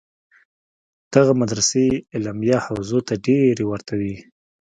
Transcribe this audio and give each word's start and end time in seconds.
دغه 1.13 1.31
مدرسې 1.41 1.85
علمیه 2.15 2.59
حوزو 2.65 2.99
ته 3.07 3.13
ډېرې 3.25 3.63
ورته 3.67 3.93
دي. 4.01 4.15